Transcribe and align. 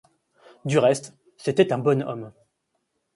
Du 0.65 0.79
reste, 0.79 1.13
c’était 1.37 1.71
un 1.71 1.77
bon 1.77 2.01
homme. 2.01 2.33